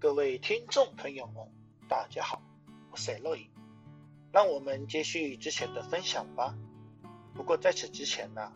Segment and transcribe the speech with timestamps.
[0.00, 1.44] 各位听众朋友们，
[1.88, 2.40] 大家好，
[2.92, 3.48] 我是 Eloy，
[4.30, 6.54] 让我们继续之前的分享吧。
[7.34, 8.52] 不过在此之前呢，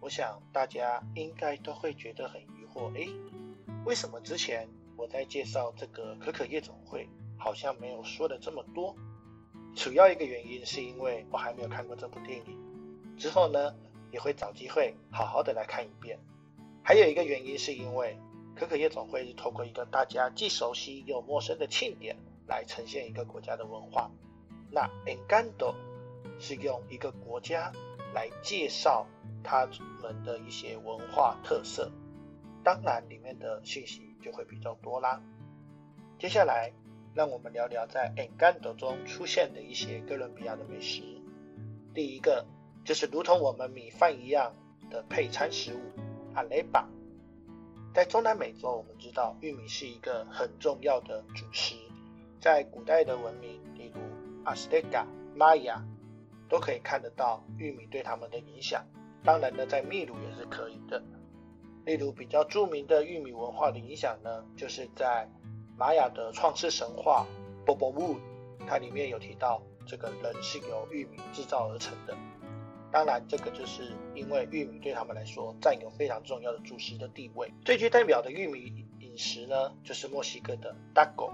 [0.00, 3.10] 我想大家应该都会觉得很疑惑，诶，
[3.84, 7.06] 为什么之前我在介绍这个可可夜总会，
[7.36, 8.96] 好像没有说的这么多？
[9.74, 13.74] 主要一个原因是因为我还没有看过这部电影，之后呢
[14.10, 16.18] 也会找机会好好的来看一遍。
[16.82, 18.16] 还有一个原因是因为。
[18.56, 22.16] 可可夜总会是透过一个大家既熟悉又陌生的庆典
[22.48, 24.10] 来呈现一个国家的文化，
[24.70, 25.74] 那 Encanto
[26.38, 27.70] 是用一个国家
[28.14, 29.06] 来介绍
[29.44, 29.66] 他
[30.00, 31.92] 们的一些文化特色，
[32.64, 35.20] 当然里面的信息就会比较多啦。
[36.18, 36.72] 接下来
[37.14, 41.02] 让我们聊聊在 Encanto 中出现的一些哥伦比亚的美食。
[41.92, 42.46] 第一个
[42.86, 44.54] 就是如同我们米饭一样
[44.90, 45.80] 的配餐食物
[46.34, 46.88] 阿雷巴。
[47.96, 51.76] 在中南美洲，我们知道玉米是一个很重要的主食。
[52.38, 54.02] 在古代的文明，例如
[54.44, 55.82] 阿斯特加、玛雅，
[56.46, 58.84] 都可以看得到玉米对他们的影响。
[59.24, 61.02] 当然呢，在秘鲁也是可以的。
[61.86, 65.26] 例如比较著名的玉米文化的影响呢，就是在
[65.78, 67.26] 玛雅的创世神话
[67.66, 68.16] 《Bobo Wood》，
[68.68, 72.14] 它里面有提到这个人是由玉米制造而成的。
[72.92, 73.82] 当然，这个就是
[74.14, 77.52] 因为玉米对他们来说占有非常重要的主食的地位。
[77.64, 81.30] 最具代表的玉米饮食呢，就是墨西哥的 taco、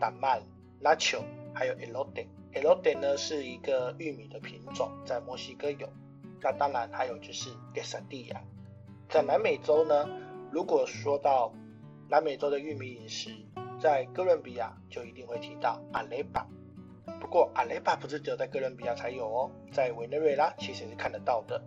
[0.00, 0.40] 丹麦、
[0.82, 1.22] nacho，
[1.54, 2.26] 还有 elote。
[2.54, 5.88] elote 呢是一个玉米的品种，在墨西哥有。
[6.40, 8.40] 那当然还有就是 quesadilla。
[9.08, 10.08] 在南美洲呢，
[10.50, 11.52] 如果说到
[12.08, 13.30] 南美洲的玉米饮食，
[13.80, 16.46] 在哥伦比亚就一定会提到 arepa。
[17.22, 21.62] 不过阿雷巴不是只有在哥伦比亚才有哦，在委内瑞拉其实是看得到的。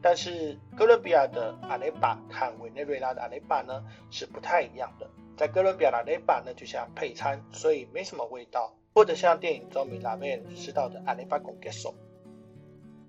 [0.00, 5.10] 但是哥伦比亚的阿雷巴和委内瑞拉的阿雷巴呢是不太一样的。
[5.36, 11.92] 在哥伦比亚的阿雷巴呢就像配餐，所以没什么味道，或者像电影中米拉贝吃到的阿雷巴贡给手。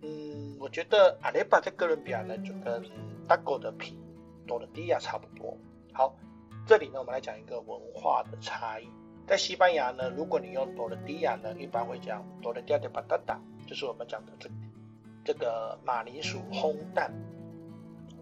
[0.02, 2.84] 嗯，我觉得阿雷巴在哥伦比亚呢就跟
[3.28, 3.96] 大狗的皮
[4.48, 5.56] 多的迪亚差不多。
[5.94, 6.16] 好，
[6.66, 8.90] 这里呢我们来讲一个文化的差异。
[9.25, 14.50] 在西班牙呢，如果你用多勒迪亚呢，一般会讲多勒迪亚的巴达达，就是我们讲的这
[15.23, 17.11] 这个马铃薯烘蛋，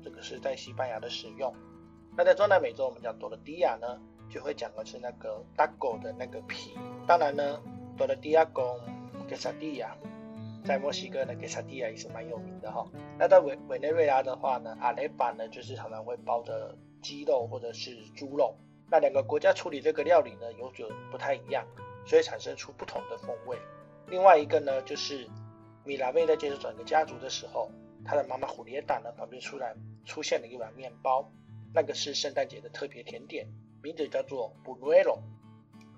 [0.03, 1.53] 这个是在西班牙的使用。
[2.15, 6.77] 那在中南美洲，我们讲多勒迪亚呢，就会讲的是那个大狗的那个皮。
[7.07, 7.59] 当然呢，
[7.97, 8.63] 多勒迪亚公
[9.27, 9.97] 给萨蒂亚，
[10.63, 12.85] 在墨西哥呢给萨蒂亚也是蛮有名的哈。
[13.17, 18.55] 那在委委内瑞拉的话呢，阿雷巴呢就是常常会包着鸡肉或者是猪肉。
[18.91, 21.65] 那两个国家处理这个料理呢，有着不太一样，
[22.05, 23.57] 所以产生出不同的风味。
[24.07, 25.29] 另外一个呢，就是
[25.85, 27.71] 米拉贝在接受整个家族的时候，
[28.03, 31.31] 他的妈妈胡列达呢旁边突然出现了一碗面包，
[31.73, 33.47] 那个是圣诞节的特别甜点，
[33.81, 35.17] 名字叫做布努埃罗。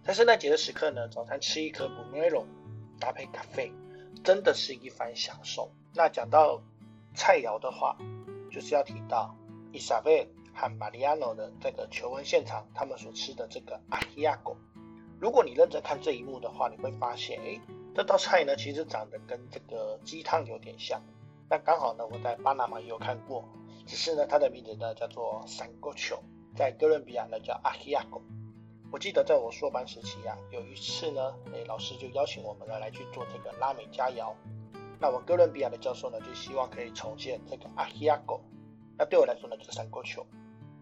[0.04, 2.46] 在圣诞节的时刻呢，早餐吃一颗布努埃罗，
[3.00, 3.74] 搭配咖啡，
[4.24, 5.72] 真的是一番享受。
[5.96, 6.62] 那讲到
[7.16, 7.98] 菜肴的话，
[8.52, 9.36] 就是要提到
[9.72, 10.30] 伊莎贝。
[10.54, 14.56] 和马里亚诺的这个求婚现场，他们所吃的这个阿提亚狗，
[15.20, 17.60] 如果你认真看这一幕的话，你会发现，哎，
[17.96, 21.02] 这道菜呢，其实长得跟这个鸡汤有点像。
[21.50, 23.44] 那刚好呢，我在巴拿马也有看过，
[23.86, 26.18] 只是呢，它的名字呢叫做三锅球，
[26.56, 28.22] 在哥伦比亚呢叫阿提亚狗。
[28.92, 34.34] 我记得在我硕班时期啊，有一次呢，哎，老师就邀请我们呢来去做这个拉美佳肴。
[35.00, 38.40] 那我哥伦比亚的教授呢，就希望可以重现这个阿提亚狗。
[38.98, 40.26] 那对我来说呢，就是三锅球。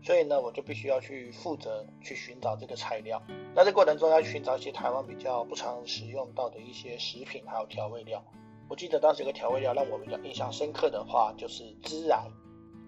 [0.04, 3.22] 所以呢，我就必须要去负责去寻找这个材料。
[3.54, 8.24] 那这过程中要寻找一些台湾比较不常使用到的一些食品，还有调味料。
[8.68, 12.24] 我记得当时有个调味料让我比较印象深刻的话，就是孜然。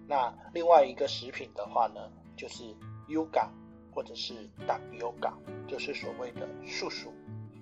[0.08, 2.64] 那另外一个食品的话呢，就是
[3.08, 3.48] Yuga
[3.92, 4.34] 或者是
[4.66, 5.32] d Yuga，
[5.68, 7.12] 就是所谓的树薯。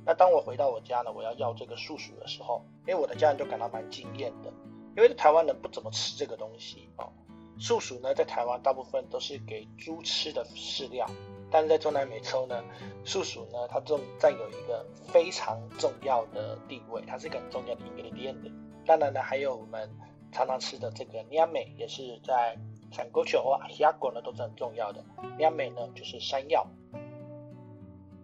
[0.04, 4.52] 那当我回到我家呢，我要要这个树薯的时候，因为我的家人就感到蛮惊艳的，
[4.96, 7.12] 因为台湾人不怎么吃这个东西哦。
[7.58, 11.06] 树薯呢，在台湾大部分都是给猪吃的饲料，
[11.50, 12.64] 但是在中南美洲呢，
[13.04, 18.50] 树薯呢，它重占有一个非常重要的地位，它是一个很重要的一个点的。
[18.84, 19.88] 当然呢，还有我们
[20.32, 22.58] 常常吃的这个尼亚美，也是在
[22.90, 25.04] 产沟球啊、西亚果呢都是很重要的。
[25.36, 26.66] 尼亚美呢，就是山药。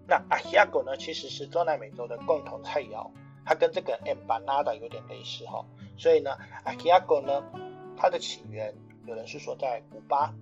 [0.08, 3.10] 那阿西亚果呢，其实是中南美洲的共同菜肴，
[3.46, 5.64] 它跟这个 empanada 有点类似哈。
[5.96, 7.44] 所以呢，阿西亚果呢，
[7.96, 8.74] 它的起源。
[9.08, 10.34] 有人是说在古巴，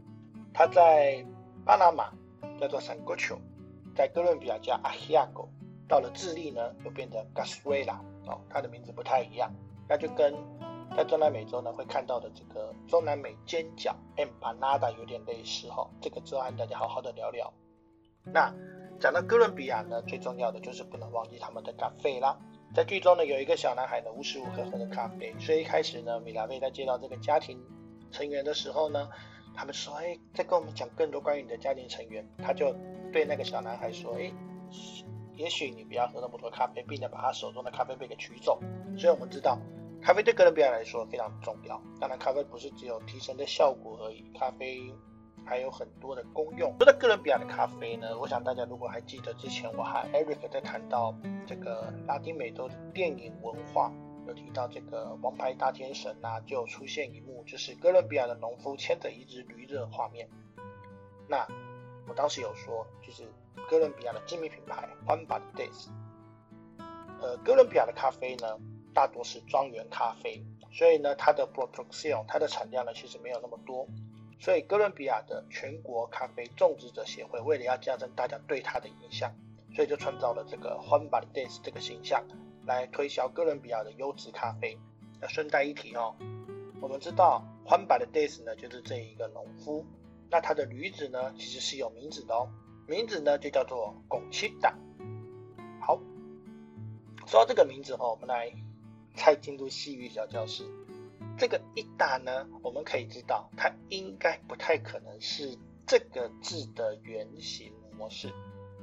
[0.52, 1.24] 他在
[1.64, 2.12] 巴拿马
[2.58, 3.38] 叫做三国球，
[3.94, 5.48] 在哥伦比亚叫阿希亚狗，
[5.88, 7.96] 到了智利呢又变成 Gasrela
[8.26, 9.54] 哦，它的名字不太一样，
[9.88, 10.34] 那就跟
[10.96, 17.52] 在中南美洲呢会看到的这个中南美尖角 Empanada 有点类似哈，这个之后和大家好好的聊聊。
[18.24, 18.52] 那
[18.98, 22.36] 讲到哥伦比亚呢，最重要的就是不能忘记他们的咖啡啦。
[22.74, 25.32] 在剧中呢，有一个小男孩呢，无时无刻喝着咖啡。
[25.38, 27.56] 所以一开始呢，米拉贝在接到这个家庭
[28.10, 29.08] 成员的时候呢，
[29.54, 32.74] 他们说：“哎，再跟我们讲更多关于你的家庭成员。”他就
[33.12, 34.32] 对那个小男孩说：“哎，
[35.34, 38.60] 也许你不要喝那么多咖啡，并且把他手中的咖啡杯给取走。”
[38.96, 39.58] 所以我们知道，
[40.02, 41.80] 咖啡对哥伦比亚来说非常重要。
[42.00, 44.94] 当然，咖啡不是只有提神的效果而已，咖啡。
[45.48, 46.74] 还有很多的功用。
[46.80, 51.14] 说到哥伦比亚的咖啡呢，我想大家如果还记得之前我和 Eric 在谈到
[51.46, 53.92] 这个拉丁美洲的电影文化，
[54.26, 60.28] 有提到这个《王牌大天神》呐，就出现一幕，就是哥伦比亚的农夫牵着一只驴的画面。
[61.28, 61.46] 那
[62.08, 63.24] 我当时有说，就是
[63.68, 65.88] 哥伦比亚的知名品牌 Juan Valdez。
[67.20, 68.58] 呃，哥伦比亚的咖啡呢，
[68.92, 73.86] 大多是庄园咖啡，所以呢，它的 production 它的产量呢，其实没有那么多。
[74.38, 79.32] 所以，哥伦比亚的全国咖啡种植者协会为了要加深大家对它的印象，
[79.74, 82.22] 所以就创造了这个 Juan b a l d e s 这个形象，
[82.66, 84.78] 来推销哥伦比亚的优质咖啡。
[85.20, 86.14] 那顺带一提哦，
[86.80, 89.84] 我们知道 Juan b a l d e s 呢就是这一个农夫，
[90.30, 92.48] 那他的驴子呢其实是有名字的哦，
[92.86, 94.74] 名字呢就叫做拱七达。
[95.80, 95.98] 好，
[97.26, 98.52] 说到这个名字哦，我们来
[99.14, 100.64] 猜进入西语小教室。
[101.38, 108.32] 这个一打呢，我们可以知道，它应该不太可能是这个字的原型模式。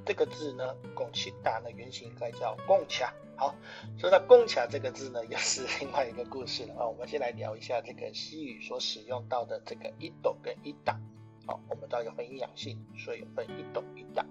[0.05, 3.13] 这个字呢，贡奇达的原型应该叫贡卡。
[3.35, 3.55] 好，
[3.97, 6.87] 说到贡卡这个字呢，又是另外一个故事了啊。
[6.87, 10.99] 我们先来聊一下这个西语所使用到的这个一斗跟一打。
[11.45, 14.25] 好，我们知道有分阴阳性，所以有分一斗一打。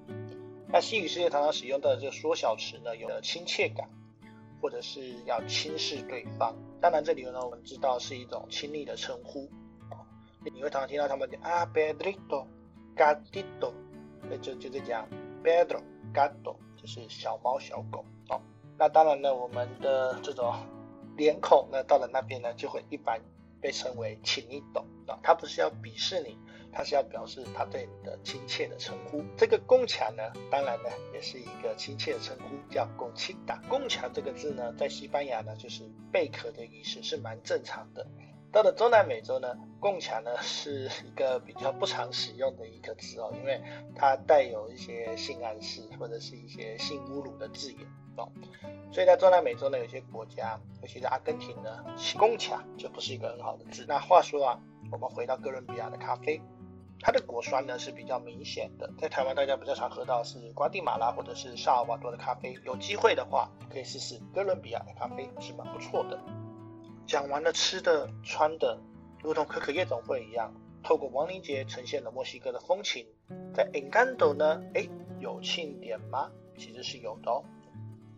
[0.68, 3.90] 那西语世界常常使用到的这个缩小词呢，有亲切感。
[4.60, 9.50] 或者是要轻视对方，当然这里呢，我们知道是一种亲昵的称呼。
[10.44, 13.72] 你会常常听到他们的啊，Pedrito，Gatito，
[14.40, 15.08] 就就这讲
[15.42, 18.40] Pedro，Gato，就是小猫小狗哦。
[18.78, 20.54] 那当然呢，我们的这种
[21.16, 23.20] 脸孔呢，到了那边呢，就会一般
[23.60, 25.18] 被称为亲昵懂啊。
[25.22, 26.38] 他不是要鄙视你。
[26.74, 29.22] 他是要表示他对你的亲切的称呼。
[29.36, 33.60] 这个“贡强”呢，当然呢也是一个亲切的称呼，叫“贡奇达”。
[33.68, 38.06] 贡强这个字呢，在西班牙呢就是贝壳的意思，是蛮正常的。
[38.52, 43.58] 到了中南美洲呢，贡卡呢是一个比较不常使用的一个词哦，因为
[43.96, 47.80] 它带有一些性暗示或者是一些性侮辱的字眼
[48.16, 48.28] 哦。
[48.92, 51.82] 所以在中南美洲呢，有些国家，尤其是阿根廷呢，
[52.18, 53.86] 贡卡就不是一个很好的字。
[53.88, 54.60] 那话说啊，
[54.90, 56.38] 我们回到哥伦比亚的咖啡。
[57.04, 66.22] 它的果酸呢是比较明显的，在台湾大家比较常喝到是瓜地马拉或者是萨尔瓦多的咖啡，有机会的话可以试试哥伦比亚的咖啡，是蛮不错的。
[67.12, 68.80] 讲完了吃的穿的，
[69.22, 73.06] 如同可可夜总会一样，透过亡灵节呈现了墨西哥的风情。
[73.52, 74.88] 在 Encanto 呢，哎，
[75.20, 76.30] 有庆典吗？
[76.56, 77.44] 其实是有的哦。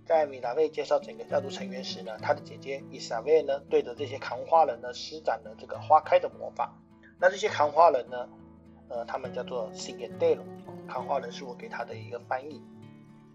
[0.07, 6.73] 在米拉贝介绍整个家族成员时呢，他的姐姐伊莎贝呢对着这些扛花人呢施展了这个花开的魔法。
[7.19, 8.29] 那这些扛花人呢？
[8.89, 10.45] 呃，他们叫做 s i g e d e l o
[10.87, 12.63] 扛花人是我给他的一个翻译。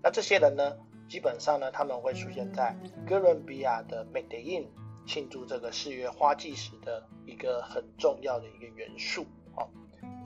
[0.02, 0.78] 那这些人呢，
[1.10, 2.74] 基本上呢，他们会出现在
[3.06, 4.68] 哥伦比亚的 Medellin
[5.10, 9.26] 庆祝这个四月花季时的一个很重要的一个元素
[9.56, 9.68] 哦。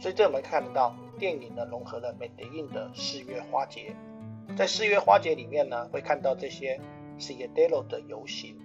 [0.02, 3.96] 所以这我们看得到，电影呢融合了 Medellin 的四月花节，
[4.58, 6.82] 在四月花节里面呢，会看到这些
[7.18, 8.60] s i g e d e l o 的游行。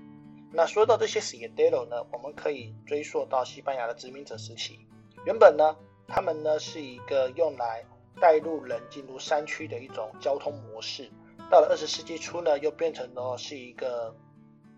[0.52, 4.80] 那说到这些 s i g e d e l o 呢，我们可以追溯到西班牙的殖民者时期，
[5.25, 5.76] 原本呢。
[6.10, 7.84] 他们呢是一个用来
[8.18, 11.10] 带路人进入山区的一种交通模式。
[11.50, 14.16] 到了二十世纪初呢，又变成了是一个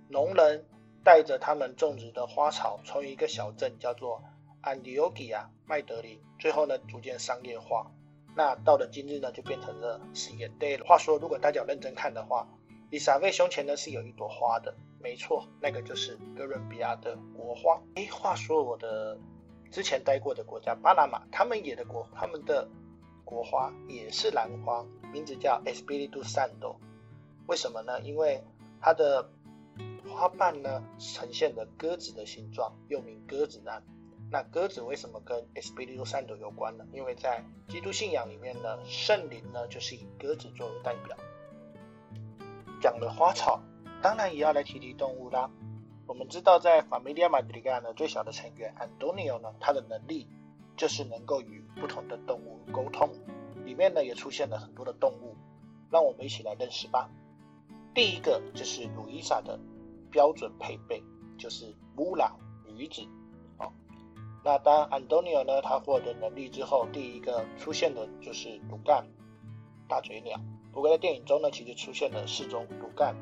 [0.09, 0.65] 农人
[1.05, 4.23] 带着他们种植的花草，从一个小镇叫做
[4.61, 7.91] 安迪奥基亚麦德林，最后呢逐渐商业化。
[8.37, 10.85] 那到了今日呢，就变成了 s i Day 了。
[10.85, 12.47] 话说，如果大家有认真看的话，
[12.91, 17.81] 丽莎贝胸前呢是有一朵花的，没错，那个就是哥伦比亚的国花。
[17.95, 19.19] 哎，话说我的。
[19.73, 22.69] 之前待过的国家巴拿马，他们也的国，他们的
[23.25, 26.75] 国花也是兰花，名字叫 Espiritu Santo。
[27.47, 28.01] 为什么呢？
[28.01, 28.43] 因为
[28.81, 29.31] 它的
[30.11, 33.83] 花瓣呢呈现的鸽子的形状，又名鸽子兰。
[34.31, 36.87] 那鸽子为什么跟 Espiritu Santo 有关呢？
[36.93, 41.17] 因为在基督信仰里面呢，圣灵呢就是以鸽子作为代表。
[42.81, 43.61] 讲了花草，
[44.03, 45.51] 当然也要来提提动物啦。
[46.07, 50.29] 我们知道，在 Familia Madrigal 呢，最小的成员 Antonio 呢，他的能力
[50.77, 53.11] 就是能够与不同的动物沟通。
[53.65, 55.37] 里面呢也出现了很多的动物，
[55.91, 57.11] 让我们一起来认识吧。
[57.95, 59.59] 第一个就是鲁伊莎的
[60.11, 61.03] 标准配备，
[61.39, 62.33] 就是 Mula
[62.65, 63.03] 驴子。
[63.59, 63.73] 哦，
[64.45, 69.07] 那当 Antonio 呢他获得能力之后，第一个出现的就是鲁干。
[69.89, 70.39] 大嘴鸟。
[70.73, 73.17] 不过在电影中呢，其实出现了四种骨干。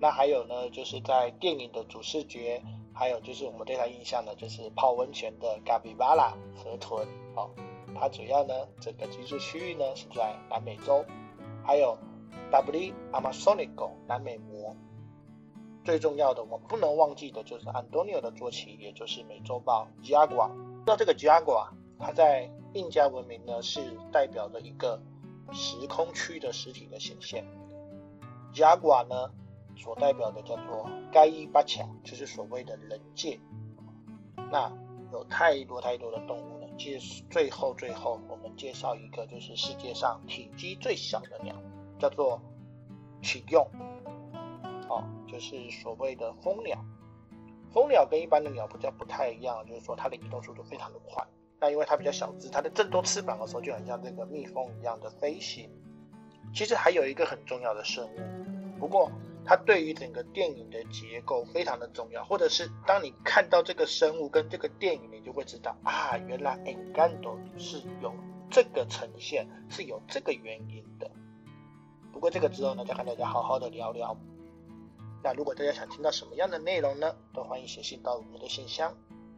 [0.00, 2.62] 那还有呢，就是在电影的主视觉，
[2.94, 7.06] 还有就是我们对他印象的，就是泡温泉的 Gabibara 河豚。
[7.36, 7.50] 哦，
[7.94, 11.04] 它主要呢，整个居住区域呢是在南美洲。
[11.66, 11.98] 还有
[12.50, 14.74] W Amazonico 南美貘。
[15.90, 20.48] 最重要的，我不能忘记的就是安东尼奥的坐骑，也就是美洲豹 Jaguar。
[20.86, 23.80] 那这个 Jaguar，它在印加文明呢是
[24.12, 25.02] 代表着一个
[25.50, 27.44] 时空区的实体的显现。
[28.54, 29.32] Jaguar 呢
[29.76, 33.40] 所代表的叫做盖伊巴卡，就是所谓的人界。
[34.36, 34.70] 那
[35.10, 37.00] 有太多太多的动物了，介
[37.32, 41.56] 最后最后我们介绍一个，就是世界上体积最小的鸟，
[41.98, 42.40] 叫做
[43.20, 43.68] 启用。
[44.90, 46.76] 哦，就是所谓的蜂鸟。
[47.72, 51.24] 蜂鸟跟一般的鸟比较不太一样，就是说它的移动速度非常的快。
[51.60, 55.70] 那因为它比较小只，它的震动翅膀的时候就很像这个蜜蜂一样的飞行。
[56.52, 59.08] 其实还有一个很重要的生物，不过
[59.44, 68.12] 它对于整个电影的结构非常的重要，或者是当你看到这个生物跟这个电影，你就会知道啊，原来 Encanto 是有
[68.50, 71.08] 这个呈现，是有这个原因的。
[72.12, 74.16] 不过这个之后呢，再跟大家好好的聊聊。
[75.22, 77.14] 那如果大家想听到什么样的内容呢？
[77.34, 78.94] 都欢迎写信到我们的信箱。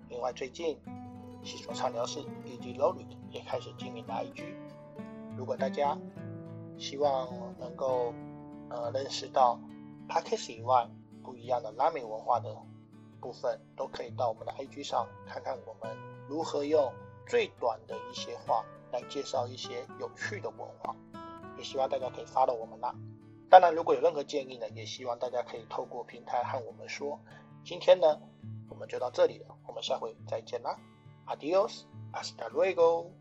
[0.09, 0.79] 另外，最近
[1.43, 4.55] 西索畅聊室以及 l o l i 也开始经营 IG。
[5.37, 5.99] 如果大家
[6.79, 8.15] 希望能够
[8.71, 9.59] 呃认识到
[10.09, 10.89] Pakis 以外
[11.25, 12.57] 不一样的拉美文化的
[13.21, 15.97] 部分，都可以到我们的 IG 上看看我们
[16.29, 16.93] 如何用
[17.27, 20.95] 最短的一些话来介绍一些有趣的文化。
[21.59, 22.95] 也希望大家可以发到我们啦。
[23.53, 27.21] 当然，如果有任何建议呢，也希望大家可以透过平台和我们说。
[27.63, 28.19] 今天呢，
[28.71, 30.75] 我们就到这里了，我们下回再见啦
[31.27, 33.13] ，Adios，hasta luego。